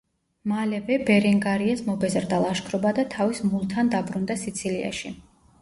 [0.51, 5.17] მალევე ბერენგარიას მობეზრდა ლაშქრობა და თავის მულთან დაბრუნდა სიცილიაში.